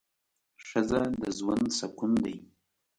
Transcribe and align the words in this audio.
ښځه 0.67 1.01
د 1.21 1.23
ژوند 1.37 1.65
سکون 1.79 2.11
دی 2.23 2.37